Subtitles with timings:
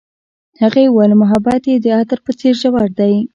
[0.61, 3.15] هغې وویل محبت یې د عطر په څېر ژور دی.